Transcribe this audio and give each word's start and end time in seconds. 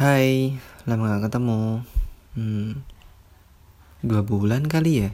Hai, 0.00 0.56
lama 0.88 1.12
gak 1.12 1.28
ketemu. 1.28 1.84
Hmm, 2.32 2.88
dua 4.00 4.24
bulan 4.24 4.64
kali 4.64 5.04
ya? 5.04 5.10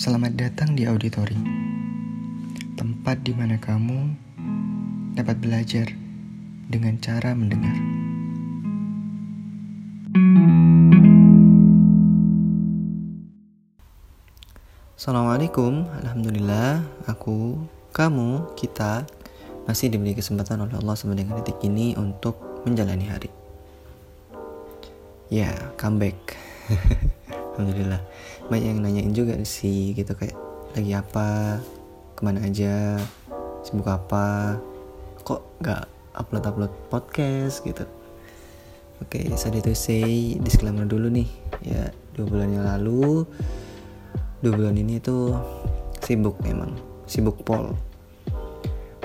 Selamat 0.00 0.40
datang 0.40 0.72
di 0.72 0.88
auditori, 0.88 1.36
tempat 2.80 3.20
di 3.20 3.36
mana 3.36 3.60
kamu 3.60 4.16
dapat 5.20 5.36
belajar 5.36 5.92
dengan 6.72 6.96
cara 6.96 7.36
mendengar. 7.36 7.76
Assalamualaikum, 14.96 15.84
Alhamdulillah, 16.00 16.88
aku, 17.04 17.68
kamu, 17.96 18.52
kita 18.52 19.08
masih 19.64 19.88
diberi 19.88 20.12
kesempatan 20.12 20.60
oleh 20.60 20.76
Allah 20.76 20.92
sama 20.92 21.16
dengan 21.16 21.40
detik 21.40 21.56
ini 21.64 21.96
untuk 21.96 22.36
menjalani 22.68 23.08
hari. 23.08 23.32
Ya, 25.32 25.56
comeback. 25.80 26.36
Alhamdulillah. 27.56 28.04
Banyak 28.52 28.68
yang 28.76 28.80
nanyain 28.84 29.16
juga 29.16 29.32
sih 29.48 29.96
gitu 29.96 30.12
kayak 30.12 30.36
lagi 30.76 30.92
apa, 30.92 31.56
ke 32.12 32.20
mana 32.20 32.44
aja, 32.44 33.00
sibuk 33.64 33.88
apa, 33.88 34.60
kok 35.24 35.56
gak 35.64 35.88
upload-upload 36.20 36.70
podcast 36.92 37.64
gitu. 37.64 37.88
Oke, 39.00 39.24
okay, 39.24 39.40
sorry 39.40 39.64
to 39.64 39.72
say 39.72 40.36
disclaimer 40.36 40.84
dulu 40.84 41.08
nih. 41.08 41.28
Ya, 41.64 41.96
dua 42.12 42.28
bulan 42.28 42.52
yang 42.52 42.68
lalu, 42.68 43.24
dua 44.44 44.52
bulan 44.52 44.76
ini 44.76 45.00
tuh 45.00 45.32
sibuk 46.04 46.36
memang, 46.44 46.76
sibuk 47.08 47.40
pol 47.40 47.85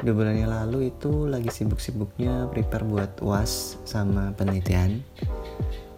dua 0.02 0.14
bulan 0.18 0.34
yang 0.34 0.50
lalu 0.50 0.90
itu 0.90 1.30
lagi 1.30 1.54
sibuk-sibuknya 1.54 2.50
prepare 2.50 2.82
buat 2.82 3.22
uas 3.22 3.78
sama 3.86 4.34
penelitian. 4.34 5.06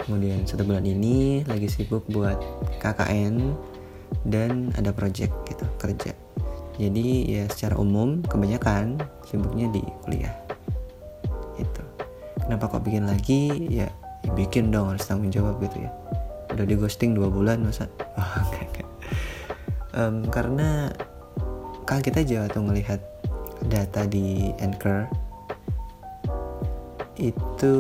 Kemudian 0.04 0.44
satu 0.44 0.68
bulan 0.68 0.84
ini 0.84 1.48
lagi 1.48 1.72
sibuk 1.72 2.04
buat 2.12 2.36
KKN 2.84 3.56
dan 4.28 4.76
ada 4.76 4.92
project 4.92 5.32
gitu 5.48 5.64
kerja. 5.80 6.12
Jadi 6.76 7.32
ya 7.32 7.48
secara 7.48 7.80
umum 7.80 8.20
kebanyakan 8.28 9.00
sibuknya 9.24 9.72
di 9.72 9.80
kuliah. 10.04 10.36
Itu 11.56 11.84
kenapa 12.44 12.76
kok 12.76 12.84
bikin 12.84 13.08
lagi? 13.08 13.72
Ya, 13.72 13.88
ya 14.28 14.32
bikin 14.36 14.68
dong 14.68 14.92
harus 14.92 15.08
tanggung 15.08 15.32
jawab 15.32 15.64
gitu 15.64 15.80
ya. 15.80 15.92
Udah 16.52 16.66
di 16.68 16.76
ghosting 16.76 17.16
dua 17.16 17.32
bulan 17.32 17.64
masa? 17.64 17.88
Oh, 19.94 20.10
um, 20.10 20.26
karena 20.34 20.90
kan 21.86 22.02
kita 22.02 22.26
jauh 22.26 22.50
tuh 22.50 22.66
ngelihat 22.66 23.13
data 23.68 24.04
di 24.08 24.52
Anchor 24.60 25.08
itu 27.18 27.76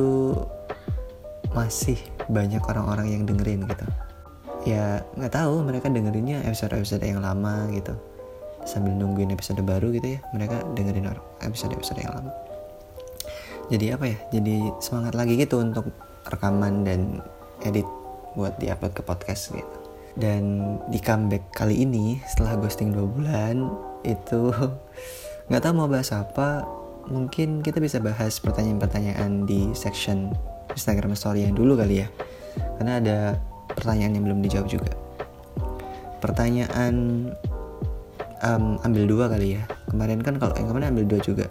masih 1.54 1.98
banyak 2.30 2.62
orang-orang 2.66 3.14
yang 3.14 3.24
dengerin 3.28 3.66
gitu. 3.68 3.86
Ya 4.64 5.04
nggak 5.20 5.34
tahu 5.34 5.62
mereka 5.66 5.92
dengerinnya 5.92 6.42
episode-episode 6.48 7.04
yang 7.04 7.22
lama 7.22 7.68
gitu. 7.74 7.94
Sambil 8.64 8.96
nungguin 8.96 9.36
episode 9.36 9.60
baru 9.60 9.92
gitu 9.92 10.18
ya 10.18 10.20
mereka 10.32 10.64
dengerin 10.74 11.12
episode-episode 11.44 12.00
yang 12.00 12.14
lama. 12.16 12.32
Jadi 13.72 13.86
apa 13.92 14.06
ya 14.08 14.18
jadi 14.32 14.56
semangat 14.80 15.14
lagi 15.16 15.40
gitu 15.40 15.60
untuk 15.60 15.92
rekaman 16.28 16.88
dan 16.88 17.20
edit 17.64 17.88
buat 18.34 18.58
diupload 18.60 18.94
ke 18.96 19.02
podcast 19.04 19.52
gitu. 19.54 19.78
Dan 20.14 20.78
di 20.94 21.02
comeback 21.02 21.50
kali 21.58 21.82
ini 21.82 22.22
setelah 22.30 22.58
ghosting 22.62 22.94
dua 22.94 23.10
bulan 23.10 23.66
itu 24.06 24.54
nggak 25.52 25.62
tahu 25.64 25.74
mau 25.76 25.90
bahas 25.90 26.12
apa. 26.16 26.64
Mungkin 27.04 27.60
kita 27.60 27.84
bisa 27.84 28.00
bahas 28.00 28.40
pertanyaan-pertanyaan 28.40 29.44
di 29.44 29.76
section 29.76 30.32
Instagram 30.72 31.20
Story 31.20 31.44
yang 31.44 31.56
dulu 31.56 31.76
kali 31.76 32.04
ya. 32.04 32.08
Karena 32.80 33.00
ada 33.04 33.18
pertanyaan 33.76 34.16
yang 34.16 34.24
belum 34.24 34.40
dijawab 34.40 34.68
juga. 34.72 34.92
Pertanyaan 36.24 37.28
um, 38.40 38.80
ambil 38.88 39.04
dua 39.04 39.26
kali 39.28 39.60
ya. 39.60 39.64
Kemarin 39.92 40.24
kan 40.24 40.40
kalau 40.40 40.56
yang 40.56 40.72
kemarin 40.72 40.96
ambil 40.96 41.06
dua 41.18 41.20
juga. 41.20 41.48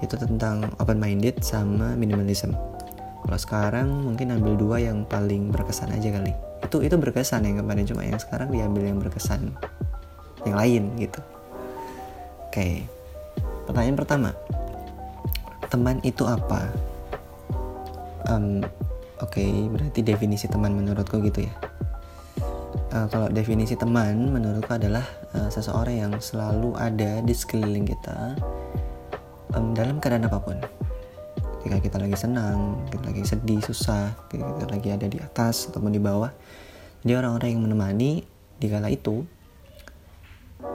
Itu 0.00 0.16
tentang 0.16 0.72
open 0.80 0.96
minded 0.96 1.44
sama 1.44 1.92
minimalism. 1.92 2.56
Kalau 3.26 3.38
sekarang 3.42 3.88
mungkin 4.06 4.32
ambil 4.32 4.54
dua 4.56 4.76
yang 4.80 5.04
paling 5.04 5.52
berkesan 5.52 5.92
aja 5.92 6.08
kali. 6.08 6.32
Itu 6.64 6.80
itu 6.80 6.96
berkesan 6.96 7.44
yang 7.44 7.60
kemarin 7.60 7.84
cuma 7.84 8.00
yang 8.06 8.16
sekarang 8.16 8.48
diambil 8.48 8.86
yang 8.86 8.96
berkesan 8.96 9.52
yang 10.48 10.56
lain 10.56 10.94
gitu. 10.96 11.20
Oke. 12.48 12.56
okay. 12.56 12.95
Pertanyaan 13.66 13.98
pertama, 13.98 14.30
teman 15.68 15.98
itu 16.06 16.22
apa? 16.22 16.70
Um, 18.30 18.62
Oke, 19.16 19.40
okay, 19.40 19.52
berarti 19.72 20.04
definisi 20.04 20.44
teman 20.44 20.76
menurutku 20.76 21.16
gitu 21.24 21.48
ya. 21.48 21.54
Uh, 22.92 23.08
kalau 23.08 23.32
definisi 23.32 23.72
teman 23.72 24.28
menurutku 24.28 24.76
adalah 24.76 25.08
uh, 25.32 25.48
seseorang 25.48 26.04
yang 26.04 26.12
selalu 26.20 26.76
ada 26.76 27.24
di 27.24 27.32
sekeliling 27.32 27.88
kita 27.88 28.36
um, 29.56 29.72
dalam 29.72 29.96
keadaan 30.04 30.28
apa 30.28 30.36
pun. 30.36 30.60
Ketika 31.64 31.80
kita 31.80 31.96
lagi 31.96 32.12
senang, 32.12 32.84
kita 32.92 33.08
lagi 33.08 33.24
sedih, 33.24 33.60
susah, 33.64 34.12
kita 34.28 34.68
lagi 34.68 34.92
ada 34.92 35.08
di 35.08 35.16
atas 35.16 35.72
ataupun 35.72 35.96
di 35.96 35.98
bawah. 35.98 36.28
Jadi 37.00 37.16
orang-orang 37.16 37.56
yang 37.56 37.62
menemani 37.64 38.20
di 38.60 38.66
kala 38.68 38.92
itu, 38.92 39.24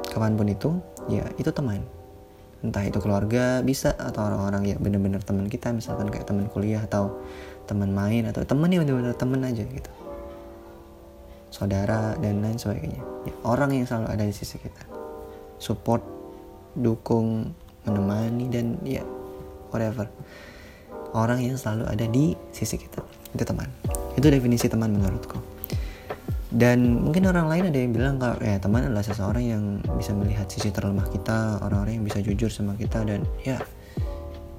kapan 0.09 0.33
pun 0.33 0.49
itu, 0.49 0.69
ya 1.13 1.29
itu 1.37 1.53
teman 1.53 2.00
entah 2.61 2.85
itu 2.85 3.01
keluarga 3.01 3.65
bisa 3.65 3.97
atau 3.97 4.21
orang-orang 4.29 4.69
ya 4.69 4.75
bener-bener 4.77 5.21
teman 5.25 5.49
kita 5.49 5.73
misalkan 5.73 6.13
kayak 6.13 6.29
teman 6.29 6.45
kuliah 6.49 6.85
atau 6.85 7.21
teman 7.65 7.89
main 7.89 8.29
atau 8.29 8.45
teman 8.45 8.69
yang 8.69 8.85
bener-bener 8.85 9.17
teman 9.17 9.41
aja 9.41 9.65
gitu. 9.65 9.91
Saudara 11.51 12.15
dan 12.21 12.39
lain 12.39 12.55
sebagainya. 12.55 13.01
Ya, 13.27 13.33
orang 13.43 13.75
yang 13.75 13.85
selalu 13.85 14.07
ada 14.13 14.23
di 14.23 14.33
sisi 14.33 14.55
kita. 14.55 14.83
Support 15.59 16.01
dukung 16.77 17.51
menemani 17.83 18.45
dan 18.47 18.79
ya 18.85 19.03
whatever. 19.73 20.07
Orang 21.11 21.43
yang 21.43 21.59
selalu 21.59 21.91
ada 21.91 22.05
di 22.07 22.37
sisi 22.55 22.79
kita. 22.79 23.03
Itu 23.35 23.43
teman. 23.43 23.67
Itu 24.15 24.31
definisi 24.31 24.71
teman 24.71 24.95
menurutku 24.95 25.60
dan 26.51 27.07
mungkin 27.07 27.31
orang 27.31 27.47
lain 27.47 27.63
ada 27.71 27.79
yang 27.79 27.91
bilang 27.95 28.15
kalau 28.19 28.35
ya 28.43 28.59
teman 28.59 28.83
adalah 28.83 29.07
seseorang 29.07 29.43
yang 29.47 29.63
bisa 29.95 30.11
melihat 30.11 30.51
sisi 30.51 30.67
terlemah 30.67 31.07
kita 31.07 31.63
orang-orang 31.63 32.03
yang 32.03 32.05
bisa 32.05 32.19
jujur 32.19 32.51
sama 32.51 32.75
kita 32.75 33.07
dan 33.07 33.23
ya 33.47 33.55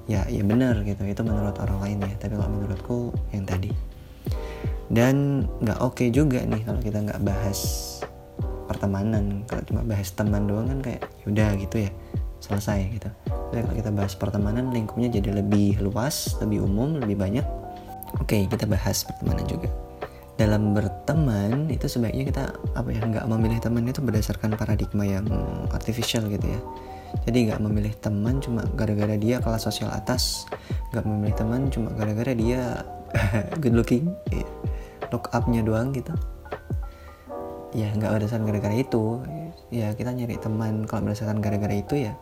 ya 0.09 0.25
ya 0.25 0.41
benar 0.41 0.81
gitu. 0.81 1.05
Itu 1.05 1.21
menurut 1.21 1.53
orang 1.61 1.79
lain 1.85 1.97
ya 2.01 2.17
tapi 2.17 2.33
kalau 2.33 2.49
menurutku 2.49 2.97
yang 3.29 3.45
tadi. 3.45 3.69
Dan 4.89 5.45
nggak 5.61 5.79
oke 5.85 6.01
okay 6.01 6.09
juga 6.09 6.41
nih 6.41 6.65
kalau 6.65 6.81
kita 6.81 6.97
nggak 6.97 7.21
bahas 7.21 7.59
pertemanan. 8.65 9.45
Kalau 9.45 9.61
cuma 9.69 9.85
bahas 9.85 10.09
teman 10.17 10.49
doang 10.49 10.65
kan 10.73 10.79
kayak 10.81 11.05
yaudah 11.29 11.53
gitu 11.61 11.85
ya 11.85 11.93
selesai 12.41 12.89
gitu. 12.89 13.09
Tapi 13.53 13.69
kalau 13.69 13.75
kita 13.77 13.91
bahas 13.93 14.17
pertemanan 14.17 14.73
lingkupnya 14.73 15.13
jadi 15.13 15.45
lebih 15.45 15.77
luas 15.77 16.41
lebih 16.41 16.65
umum 16.65 16.97
lebih 16.97 17.21
banyak. 17.21 17.45
Oke 18.17 18.33
okay, 18.33 18.41
kita 18.49 18.65
bahas 18.65 19.05
pertemanan 19.05 19.45
juga 19.45 19.69
dalam 20.43 20.75
berteman 20.75 21.71
itu 21.71 21.87
sebaiknya 21.87 22.27
kita 22.27 22.43
apa 22.75 22.91
ya 22.91 22.99
nggak 22.99 23.31
memilih 23.31 23.63
teman 23.63 23.87
itu 23.87 24.03
berdasarkan 24.03 24.59
paradigma 24.59 25.07
yang 25.07 25.23
artificial 25.71 26.27
gitu 26.27 26.43
ya. 26.43 26.59
Jadi 27.23 27.47
nggak 27.47 27.63
memilih 27.63 27.95
teman 28.03 28.43
cuma 28.43 28.67
gara-gara 28.75 29.15
dia 29.15 29.39
kelas 29.39 29.63
sosial 29.63 29.87
atas 29.95 30.43
nggak 30.91 31.07
memilih 31.07 31.35
teman 31.39 31.71
cuma 31.71 31.95
gara-gara 31.95 32.35
dia 32.35 32.83
good 33.63 33.71
looking 33.71 34.11
ya. 34.27 34.43
look 35.15 35.31
upnya 35.31 35.63
doang 35.63 35.95
gitu. 35.95 36.11
Ya 37.71 37.87
nggak 37.95 38.11
berdasarkan 38.11 38.43
gara-gara 38.43 38.75
itu. 38.75 39.23
Ya 39.71 39.95
kita 39.95 40.11
nyari 40.11 40.35
teman 40.43 40.83
kalau 40.83 41.07
berdasarkan 41.07 41.39
gara-gara 41.39 41.71
itu 41.71 42.03
ya 42.03 42.19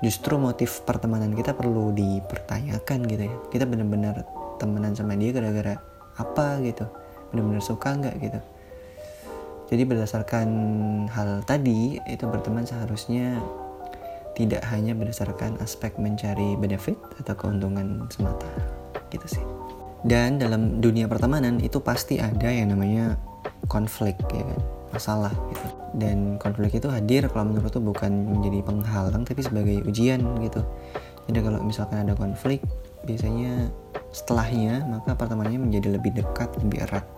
justru 0.00 0.36
motif 0.40 0.84
pertemanan 0.88 1.36
kita 1.36 1.52
perlu 1.52 1.92
dipertanyakan 1.92 3.04
gitu 3.12 3.22
ya. 3.28 3.36
Kita 3.52 3.68
benar-benar 3.68 4.24
temenan 4.56 4.96
sama 4.96 5.20
dia 5.20 5.36
gara-gara 5.36 5.76
apa 6.16 6.64
gitu 6.64 6.88
benar-benar 7.30 7.62
suka 7.62 7.94
nggak 7.96 8.14
gitu. 8.22 8.40
Jadi 9.66 9.82
berdasarkan 9.82 10.48
hal 11.10 11.42
tadi 11.42 11.98
itu 12.06 12.24
berteman 12.30 12.62
seharusnya 12.62 13.42
tidak 14.38 14.62
hanya 14.70 14.92
berdasarkan 14.92 15.58
aspek 15.58 15.96
mencari 15.98 16.54
benefit 16.60 16.94
atau 17.18 17.34
keuntungan 17.34 18.06
semata 18.12 18.46
gitu 19.10 19.26
sih. 19.26 19.44
Dan 20.06 20.38
dalam 20.38 20.78
dunia 20.78 21.10
pertemanan 21.10 21.58
itu 21.58 21.82
pasti 21.82 22.22
ada 22.22 22.46
yang 22.46 22.70
namanya 22.70 23.18
konflik 23.66 24.14
ya 24.30 24.44
kan? 24.44 24.60
Masalah 24.94 25.34
gitu. 25.50 25.66
Dan 25.96 26.36
konflik 26.38 26.78
itu 26.78 26.86
hadir 26.86 27.26
kalau 27.32 27.50
menurut 27.50 27.72
tuh 27.72 27.82
bukan 27.82 28.12
menjadi 28.38 28.62
penghalang 28.62 29.26
tapi 29.26 29.42
sebagai 29.42 29.82
ujian 29.82 30.22
gitu. 30.44 30.62
Jadi 31.26 31.38
kalau 31.42 31.58
misalkan 31.64 32.06
ada 32.06 32.14
konflik 32.14 32.62
biasanya 33.02 33.72
setelahnya 34.14 34.86
maka 34.86 35.18
pertemanannya 35.18 35.58
menjadi 35.58 35.98
lebih 35.98 36.22
dekat 36.22 36.54
lebih 36.62 36.86
erat 36.86 37.15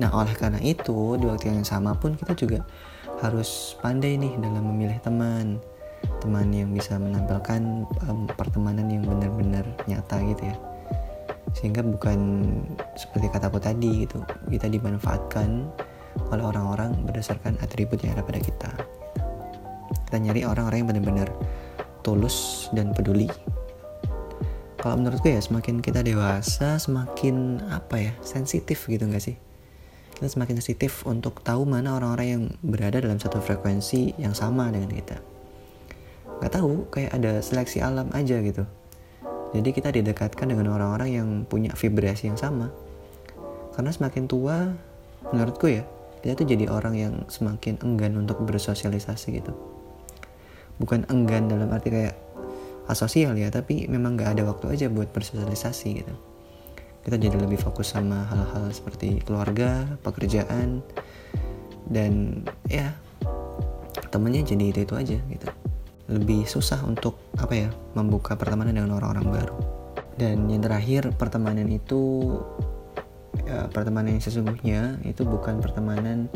Nah, 0.00 0.08
oleh 0.16 0.32
karena 0.32 0.56
itu, 0.64 1.20
di 1.20 1.28
waktu 1.28 1.52
yang 1.52 1.68
sama 1.68 1.92
pun 1.92 2.16
kita 2.16 2.32
juga 2.32 2.64
harus 3.20 3.76
pandai 3.84 4.16
nih 4.16 4.32
dalam 4.40 4.64
memilih 4.72 4.96
teman. 5.04 5.60
teman 6.24 6.48
yang 6.48 6.72
bisa 6.72 6.96
menampilkan 6.96 7.84
um, 8.08 8.24
pertemanan 8.32 8.88
yang 8.88 9.04
benar-benar 9.04 9.68
nyata 9.84 10.16
gitu 10.24 10.48
ya. 10.48 10.56
Sehingga 11.52 11.84
bukan 11.84 12.18
seperti 12.96 13.28
kataku 13.28 13.60
tadi 13.60 14.08
gitu 14.08 14.24
kita 14.48 14.72
dimanfaatkan 14.72 15.68
oleh 16.32 16.44
orang-orang 16.44 16.96
berdasarkan 17.04 17.60
atribut 17.60 18.00
yang 18.00 18.16
ada 18.16 18.24
pada 18.24 18.40
kita. 18.40 18.70
Kita 20.08 20.16
nyari 20.24 20.40
orang-orang 20.48 20.78
yang 20.80 20.88
benar-benar 20.88 21.28
tulus 22.00 22.68
dan 22.72 22.96
peduli. 22.96 23.28
Kalau 24.80 24.96
menurutku 24.96 25.28
ya 25.28 25.44
semakin 25.44 25.84
kita 25.84 26.00
dewasa 26.00 26.80
semakin 26.80 27.60
apa 27.68 27.96
ya 28.00 28.12
sensitif 28.24 28.88
gitu 28.88 29.04
nggak 29.04 29.20
sih 29.20 29.49
kita 30.20 30.28
semakin 30.28 30.60
sensitif 30.60 31.00
untuk 31.08 31.40
tahu 31.40 31.64
mana 31.64 31.96
orang-orang 31.96 32.28
yang 32.28 32.42
berada 32.60 33.00
dalam 33.00 33.16
satu 33.16 33.40
frekuensi 33.40 34.20
yang 34.20 34.36
sama 34.36 34.68
dengan 34.68 34.92
kita 34.92 35.16
nggak 36.40 36.52
tahu 36.52 36.84
kayak 36.92 37.16
ada 37.16 37.40
seleksi 37.40 37.80
alam 37.80 38.12
aja 38.12 38.36
gitu 38.44 38.68
jadi 39.50 39.68
kita 39.74 39.90
didekatkan 39.90 40.46
dengan 40.46 40.70
orang-orang 40.70 41.10
yang 41.10 41.28
punya 41.42 41.74
vibrasi 41.74 42.30
yang 42.30 42.38
sama. 42.38 42.70
Karena 43.74 43.90
semakin 43.90 44.30
tua, 44.30 44.70
menurutku 45.34 45.66
ya, 45.66 45.82
kita 46.22 46.38
tuh 46.38 46.46
jadi 46.46 46.70
orang 46.70 46.94
yang 46.94 47.14
semakin 47.26 47.82
enggan 47.82 48.14
untuk 48.14 48.38
bersosialisasi 48.46 49.42
gitu. 49.42 49.52
Bukan 50.78 51.10
enggan 51.10 51.50
dalam 51.50 51.66
arti 51.74 51.90
kayak 51.90 52.14
asosial 52.86 53.34
ya, 53.34 53.50
tapi 53.50 53.90
memang 53.90 54.14
gak 54.14 54.38
ada 54.38 54.42
waktu 54.46 54.70
aja 54.70 54.86
buat 54.86 55.10
bersosialisasi 55.10 55.86
gitu. 55.98 56.14
Kita 57.00 57.16
jadi 57.16 57.36
lebih 57.40 57.56
fokus 57.56 57.96
sama 57.96 58.28
hal-hal 58.28 58.68
seperti 58.70 59.24
keluarga, 59.24 59.88
pekerjaan, 60.04 60.84
dan 61.88 62.44
ya 62.68 62.92
temennya 64.12 64.44
jadi 64.44 64.64
itu-itu 64.74 64.94
aja 64.94 65.18
gitu. 65.18 65.48
Lebih 66.10 66.44
susah 66.44 66.82
untuk 66.84 67.16
apa 67.38 67.54
ya 67.56 67.68
membuka 67.96 68.34
pertemanan 68.36 68.76
dengan 68.76 68.98
orang-orang 69.00 69.26
baru. 69.30 69.58
Dan 70.20 70.52
yang 70.52 70.60
terakhir 70.60 71.16
pertemanan 71.16 71.70
itu 71.72 72.36
ya, 73.48 73.70
pertemanan 73.72 74.18
yang 74.18 74.22
sesungguhnya 74.22 75.00
itu 75.08 75.24
bukan 75.24 75.64
pertemanan 75.64 76.28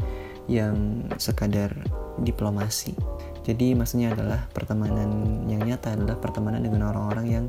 yang 0.49 1.05
sekadar 1.21 1.77
diplomasi. 2.25 2.97
Jadi 3.45 3.77
maksudnya 3.77 4.17
adalah 4.17 4.49
pertemanan 4.57 5.45
yang 5.45 5.61
nyata 5.61 5.93
adalah 5.93 6.17
pertemanan 6.17 6.65
dengan 6.65 6.89
orang-orang 6.89 7.27
yang 7.29 7.45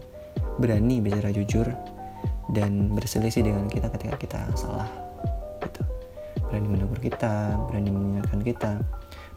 berani 0.60 1.00
bicara 1.00 1.32
jujur 1.32 1.72
dan 2.54 2.94
berselisih 2.94 3.42
dengan 3.42 3.66
kita 3.66 3.90
ketika 3.90 4.16
kita 4.20 4.40
salah 4.54 4.90
gitu. 5.66 5.82
Berani 6.46 6.68
menegur 6.70 7.00
kita 7.02 7.58
berani 7.70 7.90
mengingatkan 7.90 8.42
kita. 8.46 8.72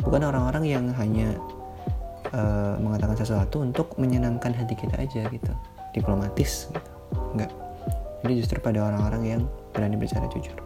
Bukan 0.05 0.23
orang-orang 0.23 0.65
yang 0.69 0.85
hanya 0.95 1.35
uh, 2.31 2.77
mengatakan 2.79 3.17
sesuatu 3.17 3.65
untuk 3.65 3.97
menyenangkan 3.97 4.53
hati 4.53 4.77
kita 4.77 5.01
aja 5.01 5.25
gitu. 5.33 5.53
Diplomatis 5.97 6.69
gitu. 6.69 6.91
Enggak. 7.33 7.51
Jadi 8.23 8.33
justru 8.45 8.59
pada 8.61 8.83
orang-orang 8.83 9.23
yang 9.25 9.43
berani 9.73 9.97
bicara 9.97 10.27
jujur. 10.29 10.59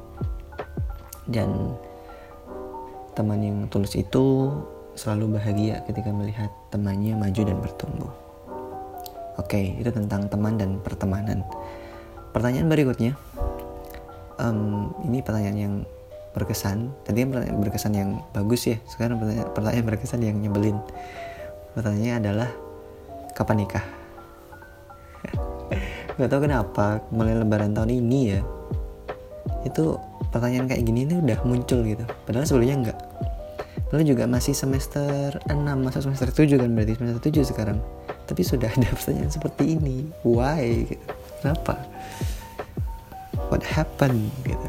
Dan 1.28 1.78
teman 3.12 3.38
yang 3.44 3.58
tulus 3.68 3.94
itu 3.94 4.50
selalu 4.92 5.40
bahagia 5.40 5.84
ketika 5.88 6.12
melihat 6.12 6.50
temannya 6.72 7.16
maju 7.16 7.42
dan 7.44 7.58
bertumbuh. 7.60 8.12
Oke 9.40 9.80
itu 9.80 9.88
tentang 9.88 10.28
teman 10.28 10.60
dan 10.60 10.76
pertemanan 10.84 11.40
pertanyaan 12.32 12.68
berikutnya. 12.68 13.12
Um, 14.40 14.90
ini 15.06 15.22
pertanyaan 15.22 15.58
yang 15.58 15.74
berkesan. 16.32 16.90
Tadi 17.04 17.28
pertanyaan 17.28 17.60
berkesan 17.60 17.92
yang 17.94 18.10
bagus 18.32 18.66
ya. 18.66 18.76
Sekarang 18.88 19.20
pertanyaan, 19.20 19.48
pertanyaan 19.52 19.86
berkesan 19.86 20.20
yang 20.24 20.36
nyebelin. 20.40 20.80
Pertanyaannya 21.76 22.14
adalah 22.18 22.50
kapan 23.36 23.64
nikah? 23.64 23.84
Gak 26.18 26.28
tau 26.28 26.40
kenapa 26.42 27.00
mulai 27.08 27.36
lebaran 27.36 27.72
tahun 27.72 27.92
ini 28.02 28.20
ya 28.36 28.40
itu 29.62 29.94
pertanyaan 30.34 30.66
kayak 30.66 30.82
gini 30.82 31.06
ini 31.06 31.22
udah 31.22 31.38
muncul 31.46 31.86
gitu. 31.86 32.02
Padahal 32.26 32.46
sebelumnya 32.46 32.76
enggak 32.82 32.98
Lalu 33.92 34.16
juga 34.16 34.24
masih 34.24 34.56
semester 34.56 35.36
6 35.52 35.52
masuk 35.52 36.00
semester 36.08 36.32
7 36.32 36.56
kan 36.56 36.70
berarti 36.72 36.96
semester 36.96 37.22
7 37.28 37.44
sekarang. 37.52 37.78
Tapi 38.24 38.40
sudah 38.40 38.72
ada 38.72 38.88
pertanyaan 38.96 39.28
seperti 39.28 39.76
ini. 39.76 40.08
Why? 40.24 40.88
gitu. 40.88 41.04
Kenapa? 41.42 41.74
What 43.50 43.66
happened 43.66 44.30
gitu. 44.46 44.68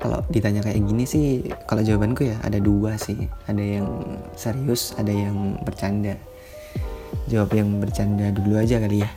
Kalau 0.00 0.20
ditanya 0.28 0.60
kayak 0.60 0.84
gini 0.84 1.04
sih 1.04 1.24
kalau 1.68 1.84
jawabanku 1.84 2.24
ya 2.28 2.36
ada 2.40 2.56
dua 2.58 2.96
sih. 2.96 3.28
Ada 3.44 3.60
yang 3.60 3.88
serius 4.34 4.96
ada 4.96 5.12
yang 5.12 5.60
bercanda. 5.62 6.16
Jawab 7.28 7.52
yang 7.52 7.78
bercanda 7.78 8.32
dulu 8.32 8.58
aja 8.58 8.80
kali 8.80 9.04
ya. 9.04 9.10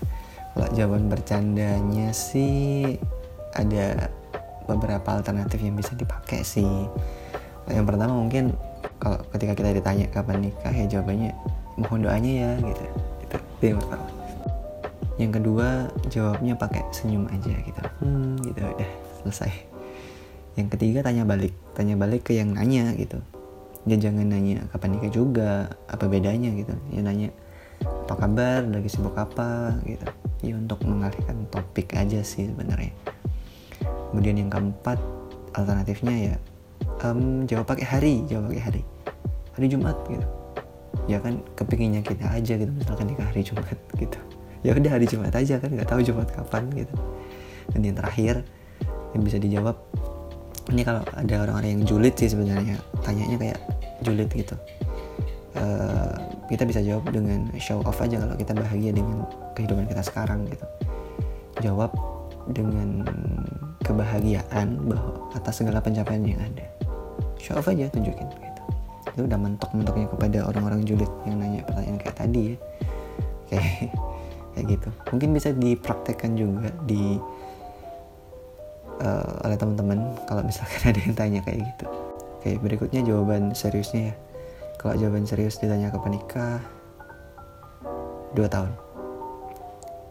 Kalau 0.53 0.67
jawaban 0.75 1.07
bercandanya 1.07 2.11
sih 2.11 2.99
ada 3.55 4.11
beberapa 4.67 5.17
alternatif 5.17 5.63
yang 5.63 5.75
bisa 5.79 5.95
dipakai 5.95 6.43
sih. 6.43 6.67
Yang 7.67 7.85
pertama 7.87 8.13
mungkin 8.15 8.55
kalau 9.01 9.19
ketika 9.35 9.53
kita 9.57 9.69
ditanya 9.75 10.05
kapan 10.07 10.47
nikah 10.47 10.71
ya 10.71 10.85
jawabannya 10.87 11.31
mohon 11.77 11.99
doanya 12.05 12.31
ya 12.31 12.51
gitu. 12.63 12.83
Itu, 13.27 13.35
yang 13.75 13.79
pertama 13.83 14.16
yang 15.17 15.33
kedua 15.33 15.89
jawabnya 16.13 16.53
pakai 16.53 16.85
senyum 16.93 17.25
aja 17.33 17.53
gitu. 17.65 17.81
Hmm. 18.05 18.37
Gitu 18.37 18.61
udah 18.61 18.89
selesai. 19.21 19.51
Yang 20.57 20.77
ketiga 20.77 21.01
tanya 21.01 21.25
balik. 21.25 21.53
Tanya 21.73 21.97
balik 21.97 22.29
ke 22.29 22.37
yang 22.37 22.53
nanya 22.53 22.93
gitu. 22.93 23.17
Dia 23.89 23.97
jangan 23.97 24.29
nanya 24.29 24.69
kapan 24.69 24.89
nikah 24.97 25.11
juga 25.11 25.73
apa 25.89 26.05
bedanya 26.05 26.53
gitu. 26.53 26.73
Ya 26.93 27.01
nanya 27.01 27.33
apa 27.81 28.13
kabar? 28.13 28.61
Lagi 28.69 28.89
sibuk 28.93 29.17
apa? 29.17 29.73
Gitu. 29.89 30.05
Ya 30.45 30.53
untuk 30.53 30.85
mengalihkan 30.85 31.49
topik 31.49 31.97
aja 31.97 32.21
sih 32.21 32.53
sebenarnya. 32.53 32.93
Kemudian 34.13 34.37
yang 34.37 34.53
keempat 34.53 35.01
alternatifnya 35.57 36.15
ya 36.29 36.35
um, 37.01 37.49
jawab 37.49 37.65
pakai 37.65 37.85
hari 37.89 38.13
jawab 38.29 38.53
pakai 38.53 38.63
hari. 38.69 38.81
Hari 39.57 39.65
Jumat 39.65 39.97
gitu. 40.05 40.27
Ya 41.09 41.17
kan 41.17 41.41
kepinginnya 41.57 42.05
kita 42.05 42.29
aja 42.29 42.53
gitu 42.53 42.69
misalkan 42.69 43.09
nikah 43.09 43.25
hari 43.25 43.41
Jumat 43.41 43.65
gitu 44.01 44.21
ya 44.65 44.73
udah 44.73 44.91
hari 44.91 45.05
Jumat 45.05 45.33
aja 45.33 45.61
kan 45.61 45.69
nggak 45.73 45.89
tahu 45.89 46.01
Jumat 46.05 46.29
kapan 46.31 46.69
gitu. 46.73 46.95
Dan 47.73 47.79
yang 47.83 47.95
terakhir 47.99 48.45
yang 49.15 49.23
bisa 49.23 49.37
dijawab 49.37 49.75
ini 50.67 50.83
kalau 50.83 51.03
ada 51.15 51.35
orang-orang 51.47 51.79
yang 51.79 51.83
julid 51.87 52.15
sih 52.19 52.27
sebenarnya 52.27 52.75
tanyanya 53.03 53.37
kayak 53.39 53.59
julid 54.03 54.29
gitu. 54.31 54.55
Uh, 55.57 56.13
kita 56.51 56.69
bisa 56.69 56.85
jawab 56.85 57.09
dengan 57.09 57.49
show 57.57 57.81
off 57.81 57.97
aja 58.03 58.21
kalau 58.21 58.35
kita 58.37 58.53
bahagia 58.53 58.91
dengan 58.93 59.25
kehidupan 59.57 59.87
kita 59.89 60.03
sekarang 60.03 60.45
gitu. 60.51 60.65
Jawab 61.63 61.91
dengan 62.51 63.03
kebahagiaan 63.81 64.87
bahwa 64.87 65.31
atas 65.33 65.59
segala 65.63 65.81
pencapaian 65.81 66.23
yang 66.23 66.39
ada. 66.43 66.67
Show 67.41 67.57
off 67.57 67.67
aja 67.71 67.89
tunjukin 67.89 68.27
gitu. 68.27 68.63
Itu 69.17 69.21
udah 69.25 69.39
mentok-mentoknya 69.39 70.07
kepada 70.13 70.39
orang-orang 70.45 70.85
julid 70.85 71.09
yang 71.25 71.41
nanya 71.41 71.65
pertanyaan 71.65 71.97
kayak 71.99 72.15
tadi 72.19 72.41
ya. 72.53 72.57
Kayak 73.47 73.95
kayak 74.57 74.73
gitu. 74.73 74.89
Mungkin 75.13 75.29
bisa 75.37 75.53
dipraktekkan 75.53 76.33
juga 76.33 76.73
di 76.89 77.21
uh, 78.97 79.45
oleh 79.45 79.53
teman-teman 79.53 80.17
kalau 80.25 80.41
misalkan 80.41 80.81
ada 80.89 80.99
yang 81.05 81.13
tanya 81.13 81.39
kayak 81.45 81.61
gitu. 81.61 81.85
Oke 82.41 82.57
berikutnya 82.57 83.05
jawaban 83.05 83.53
seriusnya 83.53 84.09
ya. 84.09 84.15
Kalau 84.81 84.97
jawaban 84.97 85.29
serius 85.29 85.61
ditanya 85.61 85.93
ke 85.93 85.97
nikah? 86.09 86.57
Dua 88.33 88.49
tahun. 88.49 88.73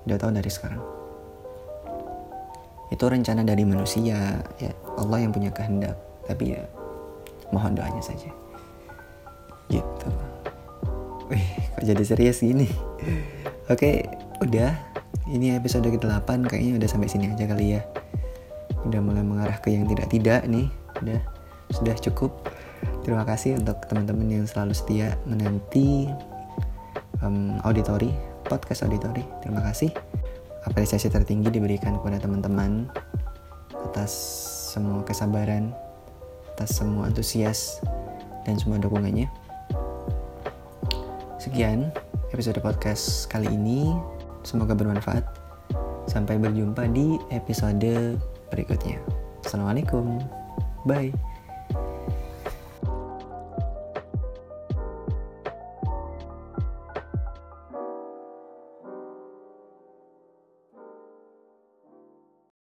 Dua 0.06 0.18
tahun 0.18 0.38
dari 0.38 0.50
sekarang. 0.50 0.82
Itu 2.94 3.10
rencana 3.10 3.42
dari 3.42 3.66
manusia 3.66 4.38
ya. 4.62 4.70
Allah 4.94 5.26
yang 5.26 5.34
punya 5.34 5.50
kehendak 5.50 5.98
tapi 6.26 6.54
ya 6.54 6.62
mohon 7.50 7.74
doanya 7.74 8.02
saja. 8.02 8.30
Gitu. 9.66 10.08
Wih 11.26 11.46
kok 11.74 11.82
jadi 11.82 12.02
serius 12.06 12.38
gini? 12.42 12.70
Oke 13.72 14.06
udah 14.42 14.72
ini 15.26 15.56
episode 15.56 15.88
ke-8 15.88 16.46
kayaknya 16.46 16.78
udah 16.78 16.88
sampai 16.88 17.08
sini 17.08 17.32
aja 17.32 17.48
kali 17.48 17.78
ya. 17.78 17.82
Udah 18.86 19.00
mulai 19.02 19.24
mengarah 19.24 19.58
ke 19.58 19.74
yang 19.74 19.88
tidak-tidak 19.88 20.46
nih 20.46 20.68
udah 21.02 21.20
sudah 21.72 21.96
cukup. 21.98 22.32
Terima 23.02 23.24
kasih 23.24 23.58
untuk 23.58 23.80
teman-teman 23.88 24.28
yang 24.28 24.44
selalu 24.46 24.74
setia 24.76 25.18
menanti 25.26 26.10
um, 27.24 27.58
auditori 27.66 28.12
podcast 28.46 28.86
auditori. 28.86 29.26
Terima 29.42 29.62
kasih. 29.64 29.90
Apresiasi 30.66 31.10
tertinggi 31.10 31.50
diberikan 31.50 31.98
kepada 31.98 32.18
teman-teman 32.22 32.90
atas 33.86 34.10
semua 34.74 35.06
kesabaran 35.06 35.70
atas 36.56 36.80
semua 36.80 37.06
antusias 37.06 37.84
dan 38.48 38.58
semua 38.58 38.80
dukungannya. 38.80 39.30
Sekian 41.38 41.94
episode 42.34 42.58
podcast 42.58 43.30
kali 43.30 43.46
ini 43.52 43.94
semoga 44.46 44.78
bermanfaat 44.78 45.26
sampai 46.06 46.38
berjumpa 46.38 46.86
di 46.94 47.18
episode 47.34 48.14
berikutnya. 48.54 49.02
Assalamualaikum. 49.42 50.22
Bye. 50.86 51.10